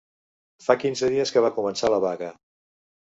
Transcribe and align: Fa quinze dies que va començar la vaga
Fa 0.67 0.75
quinze 0.83 1.11
dies 1.15 1.33
que 1.35 1.45
va 1.47 1.53
començar 1.59 1.93
la 1.95 2.01
vaga 2.07 2.35